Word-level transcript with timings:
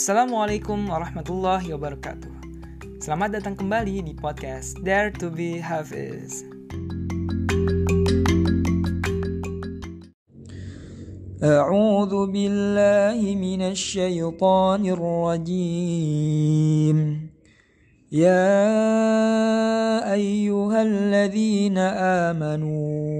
Assalamualaikum 0.00 0.88
warahmatullahi 0.88 1.76
wabarakatuh. 1.76 2.32
Selamat 3.04 3.36
datang 3.36 3.52
kembali 3.52 4.00
di 4.00 4.16
podcast 4.16 4.80
Dare 4.80 5.12
to 5.20 5.28
be 5.28 5.60
Hafiz. 5.60 6.40
أعوذ 11.36 12.32
بالله 12.32 13.20
من 13.36 13.76
الشيطان 13.76 14.82
الرجيم 14.96 16.96
يا 18.08 18.56
أيها 20.16 20.80
الذين 20.82 21.76
آمنوا 22.32 23.19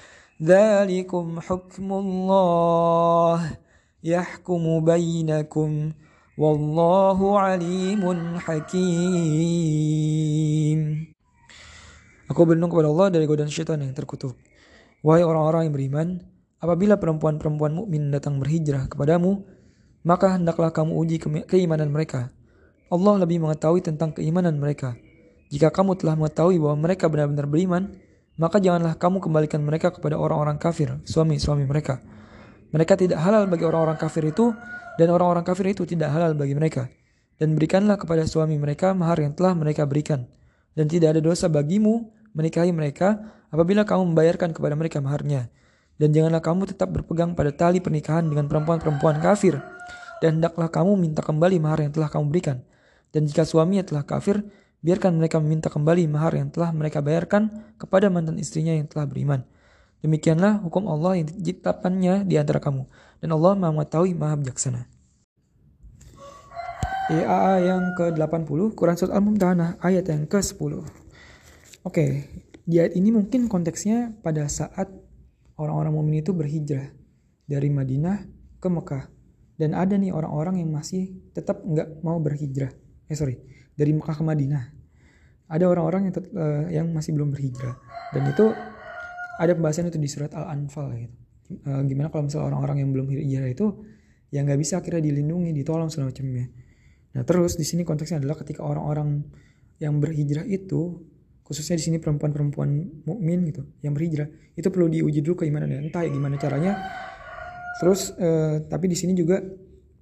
ذلكم 0.42 1.40
حكم 1.40 1.88
الله 1.92 3.40
يحكم 4.04 4.84
بينكم 4.84 5.70
Wallahu 6.36 7.40
alimun 7.40 8.36
hakim. 8.36 8.76
Aku 12.28 12.44
berlindung 12.44 12.68
kepada 12.68 12.92
Allah 12.92 13.08
dari 13.08 13.24
godaan 13.24 13.48
syaitan 13.48 13.80
yang 13.80 13.96
terkutuk. 13.96 14.36
Wahai 15.00 15.24
orang-orang 15.24 15.64
yang 15.64 15.72
beriman, 15.72 16.20
apabila 16.60 17.00
perempuan-perempuan 17.00 17.72
mukmin 17.72 18.12
datang 18.12 18.36
berhijrah 18.36 18.84
kepadamu, 18.84 19.48
maka 20.04 20.36
hendaklah 20.36 20.76
kamu 20.76 20.92
uji 21.00 21.16
ke 21.24 21.32
keimanan 21.48 21.88
mereka. 21.88 22.28
Allah 22.92 23.24
lebih 23.24 23.40
mengetahui 23.40 23.80
tentang 23.80 24.12
keimanan 24.12 24.60
mereka. 24.60 24.92
Jika 25.48 25.72
kamu 25.72 25.96
telah 25.96 26.20
mengetahui 26.20 26.60
bahwa 26.60 26.84
mereka 26.84 27.08
benar-benar 27.08 27.48
beriman, 27.48 27.96
maka 28.41 28.57
janganlah 28.57 28.97
kamu 28.97 29.21
kembalikan 29.21 29.61
mereka 29.61 29.93
kepada 29.93 30.17
orang-orang 30.17 30.57
kafir, 30.57 30.97
suami-suami 31.05 31.69
mereka. 31.69 32.01
Mereka 32.73 32.97
tidak 32.97 33.21
halal 33.21 33.45
bagi 33.45 33.69
orang-orang 33.69 34.01
kafir 34.01 34.25
itu 34.25 34.49
dan 34.97 35.13
orang-orang 35.13 35.45
kafir 35.45 35.69
itu 35.69 35.85
tidak 35.85 36.09
halal 36.09 36.33
bagi 36.33 36.57
mereka. 36.57 36.89
Dan 37.37 37.53
berikanlah 37.53 38.01
kepada 38.01 38.25
suami 38.25 38.57
mereka 38.57 38.97
mahar 38.97 39.21
yang 39.21 39.37
telah 39.37 39.53
mereka 39.53 39.85
berikan. 39.85 40.25
Dan 40.73 40.89
tidak 40.89 41.13
ada 41.13 41.21
dosa 41.21 41.53
bagimu 41.53 42.09
menikahi 42.33 42.73
mereka 42.73 43.21
apabila 43.53 43.85
kamu 43.85 44.09
membayarkan 44.09 44.57
kepada 44.57 44.73
mereka 44.73 44.97
maharnya. 45.05 45.53
Dan 46.01 46.09
janganlah 46.09 46.41
kamu 46.41 46.65
tetap 46.65 46.89
berpegang 46.89 47.37
pada 47.37 47.53
tali 47.53 47.77
pernikahan 47.77 48.25
dengan 48.25 48.49
perempuan-perempuan 48.49 49.21
kafir. 49.21 49.61
Dan 50.17 50.41
hendaklah 50.41 50.69
kamu 50.73 50.97
minta 50.97 51.21
kembali 51.21 51.61
mahar 51.61 51.85
yang 51.85 51.93
telah 51.93 52.09
kamu 52.09 52.25
berikan. 52.33 52.57
Dan 53.13 53.29
jika 53.29 53.45
suaminya 53.45 53.85
telah 53.85 54.01
kafir, 54.01 54.41
biarkan 54.81 55.17
mereka 55.17 55.37
meminta 55.37 55.69
kembali 55.69 56.09
mahar 56.09 56.33
yang 56.37 56.49
telah 56.49 56.73
mereka 56.73 57.05
bayarkan 57.05 57.73
kepada 57.77 58.09
mantan 58.09 58.41
istrinya 58.41 58.73
yang 58.73 58.89
telah 58.89 59.05
beriman. 59.05 59.45
Demikianlah 60.01 60.65
hukum 60.65 60.89
Allah 60.89 61.21
yang 61.21 61.29
ditetapkannya 61.29 62.25
di 62.25 62.35
antara 62.41 62.57
kamu. 62.57 62.89
Dan 63.21 63.37
Allah 63.37 63.53
maha 63.53 63.69
mengetahui, 63.69 64.17
maha 64.17 64.33
bijaksana. 64.41 64.89
EAA 67.13 67.53
yang 67.69 67.93
ke-80, 67.93 68.73
Quran 68.73 68.97
Surat 68.97 69.13
Al-Mumtahanah, 69.13 69.77
ayat 69.77 70.09
yang 70.09 70.25
ke-10. 70.25 70.81
Oke, 71.85 72.05
di 72.65 72.81
ayat 72.81 72.97
ini 72.97 73.13
mungkin 73.13 73.45
konteksnya 73.45 74.17
pada 74.25 74.49
saat 74.49 74.89
orang-orang 75.61 75.93
mukmin 75.93 76.25
itu 76.25 76.33
berhijrah 76.33 76.89
dari 77.45 77.69
Madinah 77.69 78.25
ke 78.57 78.67
Mekah. 78.69 79.05
Dan 79.59 79.77
ada 79.77 79.93
nih 79.93 80.09
orang-orang 80.09 80.57
yang 80.57 80.73
masih 80.73 81.13
tetap 81.37 81.61
nggak 81.61 82.01
mau 82.01 82.17
berhijrah. 82.17 82.73
Eh 83.05 83.13
sorry, 83.13 83.37
dari 83.81 83.97
Mekah 83.97 84.13
ke 84.13 84.21
Madinah. 84.21 84.63
Ada 85.49 85.65
orang-orang 85.65 86.07
yang, 86.07 86.13
uh, 86.37 86.65
yang 86.69 86.87
masih 86.93 87.17
belum 87.17 87.33
berhijrah. 87.33 87.75
Dan 88.13 88.29
itu 88.29 88.45
ada 89.41 89.57
pembahasan 89.57 89.89
itu 89.89 89.97
di 89.97 90.05
surat 90.05 90.29
Al-Anfal 90.37 90.87
gitu. 91.01 91.15
E, 91.51 91.71
gimana 91.89 92.13
kalau 92.13 92.29
misalnya 92.29 92.53
orang-orang 92.53 92.77
yang 92.85 92.89
belum 92.93 93.07
hijrah 93.09 93.49
itu 93.49 93.67
yang 94.31 94.47
nggak 94.47 94.59
bisa 94.61 94.79
akhirnya 94.79 95.01
dilindungi, 95.01 95.51
ditolong 95.51 95.89
segala 95.89 96.13
macamnya. 96.13 96.45
Nah 97.17 97.23
terus 97.25 97.57
di 97.57 97.65
sini 97.65 97.81
konteksnya 97.83 98.21
adalah 98.21 98.39
ketika 98.39 98.63
orang-orang 98.63 99.25
yang 99.81 99.97
berhijrah 99.97 100.45
itu 100.45 101.01
khususnya 101.41 101.75
di 101.75 101.83
sini 101.83 101.97
perempuan-perempuan 101.99 103.03
mukmin 103.03 103.43
gitu 103.49 103.67
yang 103.83 103.91
berhijrah 103.91 104.29
itu 104.55 104.71
perlu 104.71 104.87
diuji 104.87 105.19
dulu 105.19 105.43
keimanannya 105.43 105.83
entah 105.83 106.07
ya 106.07 106.11
gimana 106.13 106.39
caranya 106.39 106.79
terus 107.83 108.15
e, 108.15 108.61
tapi 108.71 108.87
di 108.87 108.95
sini 108.95 109.11
juga 109.11 109.43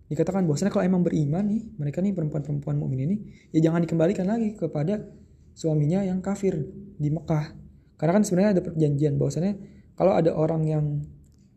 dikatakan 0.09 0.43
bahwasanya 0.49 0.73
kalau 0.73 0.85
emang 0.85 1.05
beriman 1.05 1.45
nih 1.45 1.69
mereka 1.77 2.01
nih 2.01 2.17
perempuan-perempuan 2.17 2.75
mukmin 2.81 2.99
ini 3.05 3.15
ya 3.53 3.69
jangan 3.69 3.85
dikembalikan 3.85 4.25
lagi 4.25 4.57
kepada 4.57 5.05
suaminya 5.53 6.01
yang 6.01 6.19
kafir 6.19 6.57
di 6.97 7.13
Mekah 7.13 7.53
karena 7.99 8.11
kan 8.17 8.23
sebenarnya 8.23 8.51
ada 8.57 8.61
perjanjian 8.65 9.19
bahwasannya 9.19 9.53
kalau 9.99 10.15
ada 10.15 10.31
orang 10.31 10.63
yang 10.63 10.85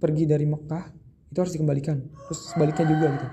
pergi 0.03 0.27
dari 0.27 0.43
Mekah 0.43 0.91
itu 1.31 1.39
harus 1.39 1.55
dikembalikan. 1.55 2.03
Terus 2.27 2.41
sebaliknya 2.51 2.85
juga 2.91 3.07
gitu. 3.15 3.29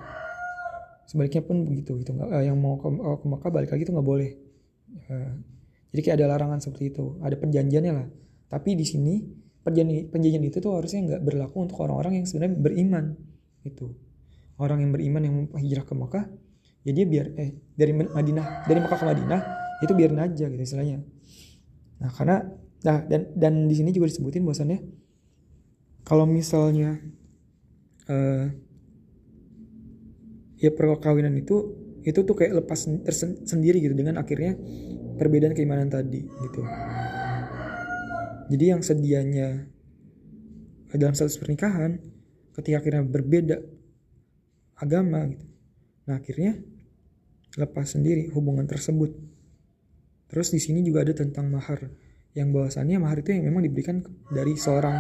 Sebaliknya 1.10 1.42
pun 1.42 1.58
begitu 1.66 1.92
gitu. 1.98 2.14
Uh, 2.14 2.46
yang 2.46 2.62
mau 2.62 2.78
ke, 2.78 2.86
uh, 2.86 3.18
ke 3.18 3.26
Mekah 3.26 3.50
balik 3.50 3.70
lagi 3.74 3.84
itu 3.90 3.92
nggak 3.98 4.06
boleh. 4.06 4.32
Uh, 5.10 5.34
jadi 5.90 6.02
kayak 6.06 6.16
ada 6.22 6.26
larangan 6.38 6.62
seperti 6.62 6.94
itu. 6.94 7.18
Ada 7.26 7.36
perjanjiannya 7.42 7.94
lah. 7.98 8.08
Tapi 8.54 8.78
di 8.78 8.86
sini 8.86 9.18
perjanjian, 9.66 10.14
perjanjian 10.14 10.46
itu 10.46 10.62
tuh 10.62 10.78
harusnya 10.78 11.00
nggak 11.10 11.22
berlaku 11.26 11.58
untuk 11.66 11.82
orang-orang 11.82 12.22
yang 12.22 12.26
sebenarnya 12.30 12.54
beriman. 12.62 13.06
Itu 13.66 13.98
orang 14.60 14.84
yang 14.84 14.92
beriman 14.92 15.22
yang 15.24 15.36
hijrah 15.56 15.88
ke 15.88 15.96
Mekah, 15.96 16.26
ya 16.84 16.92
dia 16.92 17.06
biar 17.08 17.26
eh 17.40 17.56
dari 17.74 17.96
Madinah 17.96 18.68
dari 18.68 18.80
Mekah 18.84 19.00
ke 19.00 19.06
Madinah 19.08 19.42
itu 19.80 19.92
biarin 19.96 20.20
aja 20.20 20.46
gitu 20.52 20.62
istilahnya. 20.62 21.00
Nah 22.00 22.12
karena 22.12 22.44
Nah, 22.80 23.04
dan 23.04 23.28
dan 23.36 23.68
di 23.68 23.76
sini 23.76 23.92
juga 23.92 24.08
disebutin 24.08 24.48
bahwasannya 24.48 24.80
kalau 26.08 26.24
misalnya 26.24 26.96
uh, 28.08 28.48
ya 30.56 30.72
perkawinan 30.72 31.36
itu 31.36 31.76
itu 32.08 32.24
tuh 32.24 32.36
kayak 32.40 32.64
lepas 32.64 32.88
tersendiri 33.04 33.84
gitu 33.84 33.92
dengan 34.00 34.16
akhirnya 34.16 34.56
perbedaan 35.20 35.52
keimanan 35.52 35.92
tadi 35.92 36.24
gitu. 36.24 36.62
Jadi 38.50 38.64
yang 38.64 38.80
sedianya 38.80 39.68
dalam 40.96 41.14
status 41.14 41.38
pernikahan 41.38 42.00
ketika 42.56 42.80
akhirnya 42.80 43.04
berbeda 43.04 43.60
agama 44.80 45.28
gitu. 45.28 45.46
Nah, 46.10 46.18
akhirnya 46.18 46.58
lepas 47.60 47.94
sendiri 47.94 48.32
hubungan 48.34 48.66
tersebut. 48.66 49.14
Terus 50.30 50.50
di 50.54 50.60
sini 50.62 50.82
juga 50.82 51.04
ada 51.04 51.14
tentang 51.14 51.50
mahar 51.52 51.92
yang 52.38 52.54
bahwasannya 52.54 53.02
mahar 53.02 53.20
itu 53.20 53.34
yang 53.34 53.50
memang 53.50 53.66
diberikan 53.66 54.06
dari 54.30 54.54
seorang 54.54 54.96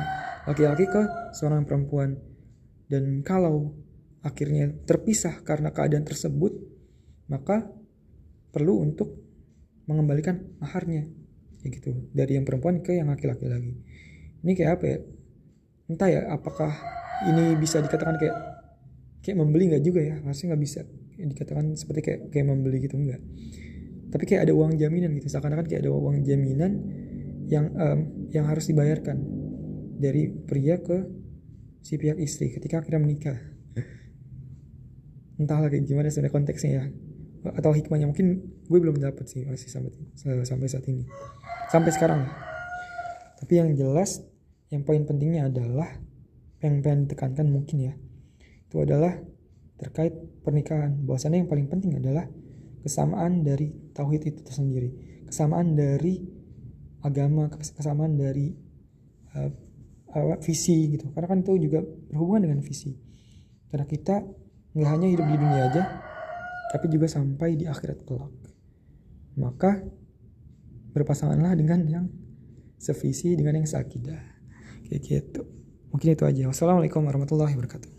laki-laki 0.50 0.90
ke 0.90 1.02
seorang 1.38 1.64
perempuan 1.64 2.18
dan 2.90 3.22
kalau 3.22 3.78
akhirnya 4.26 4.74
terpisah 4.90 5.46
karena 5.46 5.70
keadaan 5.70 6.04
tersebut 6.04 6.58
maka 7.30 7.70
perlu 8.50 8.82
untuk 8.82 9.14
mengembalikan 9.86 10.58
maharnya 10.58 11.06
ya 11.62 11.68
gitu 11.70 12.10
dari 12.12 12.36
yang 12.36 12.50
perempuan 12.50 12.82
ke 12.82 12.98
yang 12.98 13.14
laki-laki 13.14 13.46
lagi 13.46 13.78
ini 14.42 14.52
kayak 14.58 14.82
apa 14.82 14.86
ya 14.90 14.98
entah 15.86 16.10
ya 16.10 16.22
apakah 16.34 16.72
ini 17.30 17.54
bisa 17.62 17.78
dikatakan 17.84 18.18
kayak 18.18 18.36
kayak 19.20 19.38
membeli 19.38 19.76
nggak 19.76 19.84
juga 19.84 20.02
ya 20.04 20.16
harusnya 20.24 20.56
nggak 20.56 20.64
bisa 20.64 20.80
dikatakan 21.20 21.76
seperti 21.76 22.00
kayak 22.00 22.20
kayak 22.32 22.46
membeli 22.48 22.78
gitu 22.80 22.96
enggak 22.96 23.20
tapi 24.10 24.24
kayak 24.26 24.50
ada 24.50 24.54
uang 24.58 24.74
jaminan 24.80 25.14
gitu 25.22 25.30
seakan-akan 25.30 25.66
kayak 25.70 25.86
ada 25.86 25.92
uang 25.94 26.26
jaminan 26.26 26.72
yang 27.50 27.66
um, 27.78 28.00
yang 28.30 28.46
harus 28.46 28.70
dibayarkan 28.70 29.18
dari 29.98 30.30
pria 30.30 30.82
ke 30.82 31.06
si 31.82 31.98
pihak 31.98 32.22
istri 32.22 32.54
ketika 32.54 32.80
akhirnya 32.82 33.02
menikah. 33.02 33.38
Entahlah 35.40 35.72
kayak 35.72 35.88
gimana 35.88 36.12
sebenarnya 36.12 36.36
konteksnya 36.36 36.72
ya. 36.72 36.86
atau 37.40 37.72
hikmahnya 37.72 38.04
mungkin 38.04 38.52
gue 38.68 38.80
belum 38.84 39.00
dapat 39.00 39.24
sih 39.32 39.48
masih 39.48 39.72
sampai 39.72 40.44
sampai 40.44 40.68
saat 40.68 40.84
ini 40.92 41.08
sampai 41.72 41.88
sekarang 41.96 42.28
tapi 43.40 43.64
yang 43.64 43.72
jelas 43.80 44.20
yang 44.68 44.84
poin 44.84 45.08
pentingnya 45.08 45.48
adalah 45.48 45.88
yang 46.60 46.84
pengen 46.84 47.08
ditekankan 47.08 47.48
mungkin 47.48 47.78
ya 47.80 47.94
itu 48.70 48.78
adalah 48.86 49.18
terkait 49.82 50.14
pernikahan. 50.46 50.94
Bahwasannya 51.02 51.42
yang 51.42 51.50
paling 51.50 51.66
penting 51.66 51.98
adalah 51.98 52.30
kesamaan 52.86 53.42
dari 53.42 53.74
tauhid 53.98 54.30
itu 54.30 54.46
tersendiri. 54.46 54.94
Kesamaan 55.26 55.74
dari 55.74 56.22
agama 57.02 57.50
kesamaan 57.50 58.14
dari 58.14 58.54
uh, 59.34 59.50
uh, 60.14 60.38
visi 60.46 60.94
gitu. 60.94 61.10
Karena 61.18 61.28
kan 61.34 61.42
itu 61.42 61.58
juga 61.58 61.82
berhubungan 61.82 62.46
dengan 62.46 62.60
visi. 62.62 62.94
Karena 63.74 63.90
kita 63.90 64.22
nggak 64.78 64.90
hanya 64.90 65.08
hidup 65.10 65.26
di 65.26 65.38
dunia 65.42 65.62
aja 65.66 65.84
tapi 66.70 66.86
juga 66.94 67.10
sampai 67.10 67.58
di 67.58 67.66
akhirat 67.66 68.06
kelak. 68.06 68.30
Maka 69.42 69.82
berpasanganlah 70.94 71.58
dengan 71.58 71.82
yang 71.90 72.06
sevisi 72.78 73.34
dengan 73.34 73.58
yang 73.58 73.66
seakidah. 73.66 74.22
Kayak 74.86 75.02
gitu. 75.02 75.42
Mungkin 75.90 76.14
itu 76.14 76.24
aja. 76.30 76.46
Wassalamualaikum 76.46 77.02
warahmatullahi 77.02 77.58
wabarakatuh 77.58 77.98